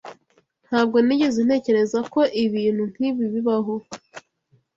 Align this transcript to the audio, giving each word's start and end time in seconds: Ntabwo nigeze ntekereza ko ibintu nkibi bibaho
Ntabwo 0.67 0.97
nigeze 1.05 1.39
ntekereza 1.47 1.99
ko 2.13 2.19
ibintu 2.45 2.83
nkibi 2.91 3.23
bibaho 3.33 3.75